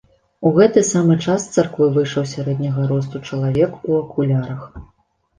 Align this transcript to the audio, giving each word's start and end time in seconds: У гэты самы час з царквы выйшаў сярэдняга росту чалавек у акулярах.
У 0.49 0.51
гэты 0.53 0.81
самы 0.91 1.17
час 1.25 1.43
з 1.43 1.51
царквы 1.59 1.89
выйшаў 1.97 2.25
сярэдняга 2.31 2.85
росту 2.93 3.21
чалавек 3.27 3.77
у 3.91 3.93
акулярах. 3.99 4.65